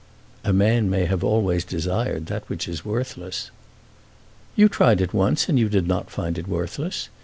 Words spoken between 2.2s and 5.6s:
that which is worthless." "You tried it once,